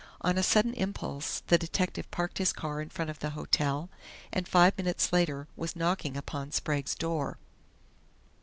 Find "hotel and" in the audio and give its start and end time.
3.37-4.47